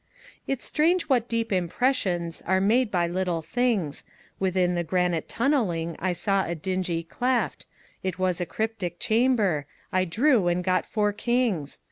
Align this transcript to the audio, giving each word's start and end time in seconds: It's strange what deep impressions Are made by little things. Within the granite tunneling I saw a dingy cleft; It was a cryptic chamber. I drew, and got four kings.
It's 0.47 0.65
strange 0.65 1.03
what 1.03 1.27
deep 1.27 1.53
impressions 1.53 2.41
Are 2.47 2.59
made 2.59 2.89
by 2.89 3.05
little 3.05 3.43
things. 3.43 4.03
Within 4.39 4.73
the 4.73 4.83
granite 4.83 5.29
tunneling 5.29 5.95
I 5.99 6.11
saw 6.11 6.43
a 6.43 6.55
dingy 6.55 7.03
cleft; 7.03 7.67
It 8.01 8.17
was 8.17 8.41
a 8.41 8.47
cryptic 8.47 8.97
chamber. 8.97 9.67
I 9.91 10.05
drew, 10.05 10.47
and 10.47 10.63
got 10.63 10.87
four 10.87 11.13
kings. 11.13 11.77